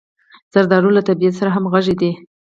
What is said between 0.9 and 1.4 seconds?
له طبعیت